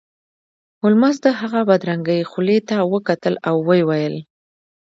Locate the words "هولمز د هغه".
0.81-1.59